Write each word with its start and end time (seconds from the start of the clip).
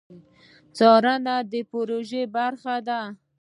څارنه 0.77 1.35
د 1.51 1.53
پروژې 1.69 2.23
برخه 2.35 2.75
ده 2.87 3.01